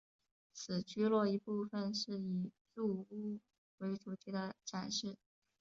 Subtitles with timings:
[0.51, 3.39] 此聚落一部份是以住屋
[3.77, 5.15] 为主题的展示。